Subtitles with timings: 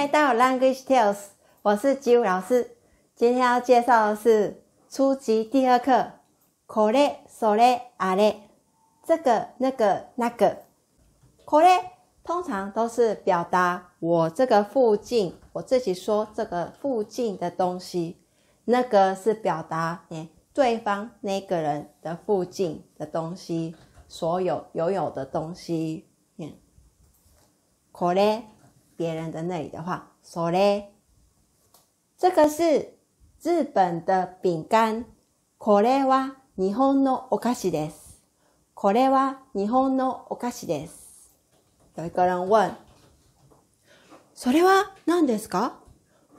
[0.00, 1.16] 来到 Language Tales，
[1.62, 2.76] 我是吉武老师。
[3.14, 6.12] 今天要介绍的是初级第二课。
[6.66, 8.36] これ、それ、あれ，
[9.04, 10.58] 这个、那个、那个。
[11.44, 11.80] これ
[12.22, 18.18] 通常都是表达我这个附近，我自己说这个附近的东西。
[18.64, 23.74] 那个是表达诶对方那个人的附近的东西，
[24.08, 26.06] 所有拥有的东西。
[27.92, 28.42] これ
[28.97, 30.89] 别人的那里的话，それ
[32.17, 32.97] 这个是
[33.41, 35.05] 日本的饼干。
[35.57, 38.21] これは日本のお菓子です。
[38.73, 41.35] これは日本のお菓子です。
[41.95, 42.75] 有一个人问：
[44.33, 45.73] それは何ですか？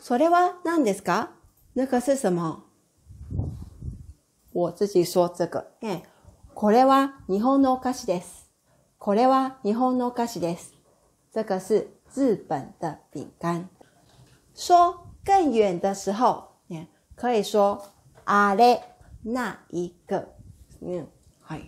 [0.01, 1.29] それは何ですか？
[1.75, 2.65] 那个是什么？
[4.53, 5.73] 我自己说这个。
[5.81, 6.03] え、
[6.55, 8.51] これは日本のお菓子です。
[8.99, 10.75] これは日本のお菓子です。
[11.33, 13.70] 这个是日本的饼干。
[14.56, 16.50] 说更远的时候，
[17.16, 17.94] 可以说
[18.26, 18.82] あれ
[19.24, 20.36] 那一个。
[20.80, 21.08] 嗯，
[21.42, 21.62] 嗨，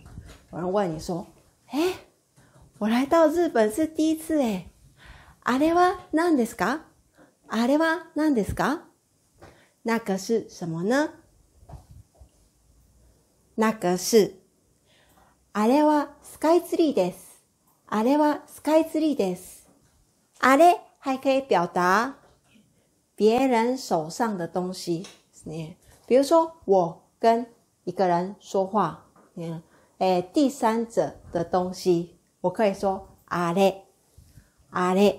[0.52, 1.26] 有人问你说：“
[1.70, 1.94] 哎，
[2.78, 4.66] 我来到日本是第一次哎，
[5.42, 6.80] あれは何ですか？
[7.48, 8.82] あれは何ですか？
[9.82, 11.10] 那个是什么呢？
[13.56, 14.40] 那个是
[15.52, 17.42] あれはスカイツリーです。
[17.86, 19.63] あれはスカイツリーです。
[20.40, 22.16] ”あれ还可以表达
[23.14, 25.06] 别人手上的东西，
[26.06, 27.46] 比如说我跟
[27.84, 29.62] 一个人说话，嗯，
[29.98, 33.82] 诶，第三者的东西，我可以说あれ，
[34.70, 35.18] あれ。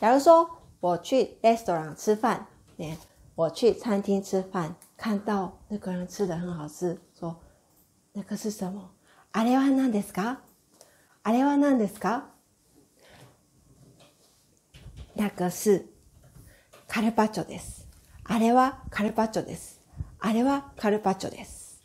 [0.00, 0.48] 假如说
[0.80, 2.46] 我去 restaurant 吃饭，
[2.78, 2.96] 嗯，
[3.34, 7.36] 我去餐厅吃饭，看到那个人吃的很好吃，说
[8.12, 8.90] 那个是什么？
[9.32, 10.38] あれは何ですか？
[11.22, 12.22] あれは何ですか？
[15.25, 15.87] 那个是
[16.87, 17.87] カルパッチョです。
[18.25, 19.81] あれはカルパッチョです。
[20.19, 21.81] あれはカルパッチョです。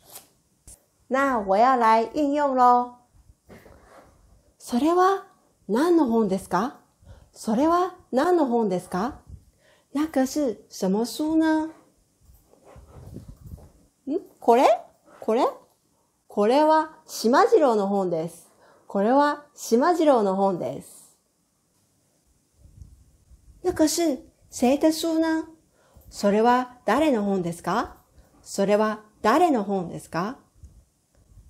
[1.09, 2.97] 那我要来运用喽。
[4.59, 5.25] それは
[5.67, 6.81] 何の本ですか？
[7.33, 9.13] それは何の本ですか？
[9.91, 11.71] 那个是什么书呢
[14.05, 14.19] ん？
[14.39, 14.67] これ？
[15.19, 15.47] これ？
[16.27, 18.51] これは島次郎の本です。
[18.85, 21.00] これは島次郎の本です。
[23.71, 25.47] 那个是谁的书呢
[26.09, 27.95] それは誰の本ですか？
[28.43, 30.35] それは誰の本ですか？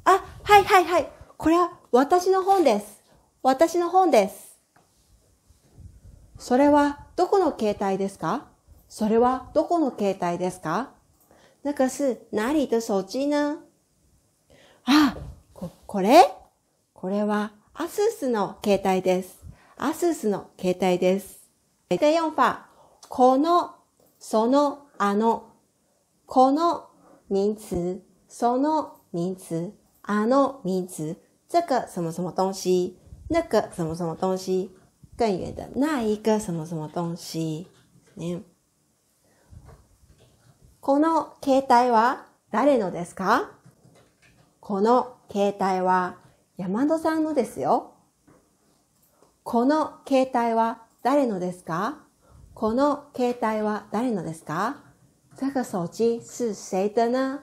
[0.03, 1.07] あ、はいはいはい。
[1.35, 3.01] これは私の本です。
[3.41, 4.59] 私の本です。
[6.37, 8.45] それはどこの携帯ですか？
[8.87, 10.89] それはどこの携帯ですか？
[11.63, 13.63] 那个是哪里的手机呢
[14.85, 15.17] あ、
[15.55, 16.21] こ、これ？
[16.93, 19.43] これはアスースの携帯です。
[19.75, 21.40] アスースの携帯です。
[21.97, 22.67] 的用法，
[23.09, 23.75] この、
[24.19, 25.47] その、あの。
[26.27, 26.87] この
[27.29, 31.17] 名词，その名词，あの名词，
[31.49, 32.97] 这个什么什么东西，
[33.27, 34.71] 那个什么什么东西，
[35.17, 37.67] 更远的那一个什么什么东西。
[38.15, 38.43] ね。
[40.79, 43.49] この携帯は誰のですか？
[44.61, 46.15] この携帯は
[46.55, 47.91] 山戸さんのですよ。
[49.43, 51.95] この携帯は誰のですか？
[52.53, 54.75] この携帯は誰のですか？
[55.35, 57.39] 这个手机是谁的呢？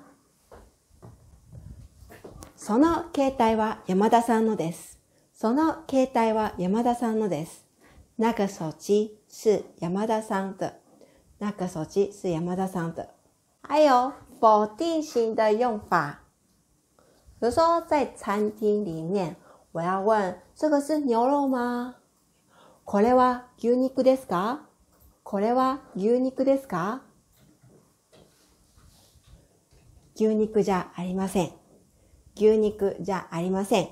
[2.55, 5.01] その携帯は山田さんのです。
[5.35, 7.67] その携帯は山田さんのです。
[8.17, 10.81] 那个手机是山田さん的。
[11.39, 13.09] 那个手机是山田さん的。
[13.63, 16.21] 还有否定型的用法，
[17.41, 19.37] 比如说在餐厅里面，
[19.73, 21.97] 我要问这个是牛肉吗？
[22.91, 24.63] これは牛肉ですか？
[25.23, 27.03] これは牛肉ですか？
[30.17, 31.53] 牛肉じゃありません。
[32.35, 33.91] 牛肉じゃありません。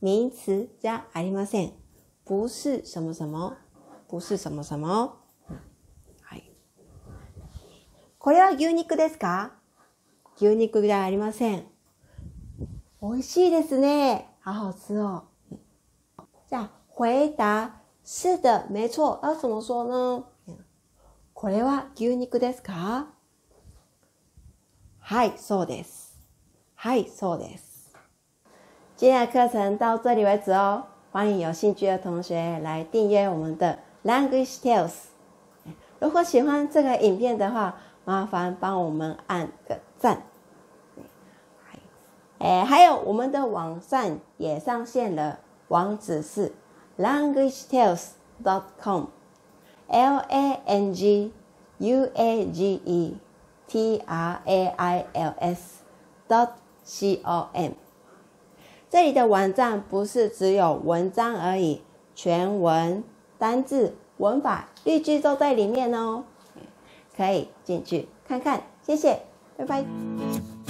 [0.00, 1.74] 名詞じゃありません。
[2.24, 3.58] 不是什么什么。
[4.08, 5.14] 不是什么什么。
[6.22, 6.50] はい。
[8.18, 9.50] これは牛肉ですか？
[10.36, 11.66] 牛肉じゃありません。
[13.02, 14.26] 美味しいですね。
[14.42, 15.24] 好好吃哦。
[16.48, 19.19] じゃあ、回答是的，没错。
[19.23, 20.23] 要怎么说呢？
[21.33, 23.07] これは牛肉ですか
[24.99, 26.17] はい、そうです。
[26.75, 27.93] はい、そうです。
[28.95, 30.85] 今天的课程到这里为止哦。
[31.11, 34.93] 欢迎有兴趣的同学来订阅我们的 Language Tales。
[35.99, 40.23] 如果喜欢这个影片的话，麻烦帮我们按个赞。
[42.39, 45.39] 哎，还有我们的网站也上线了，
[45.69, 46.53] 网址是。
[47.02, 48.10] language tales
[48.42, 49.06] dot com,
[49.88, 51.32] l a n g
[51.78, 53.16] u a g e
[53.66, 55.82] t r a i l s
[56.28, 56.50] dot
[56.84, 57.72] c o m。
[58.88, 61.80] 这里的网站不是只有文章而已，
[62.14, 63.02] 全文、
[63.38, 66.24] 单字、文法、例句都在里面哦，
[67.16, 68.62] 可以进去看看。
[68.86, 69.22] 谢谢，
[69.56, 70.61] 拜拜。